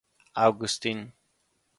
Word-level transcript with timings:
Augustine. 0.35 1.13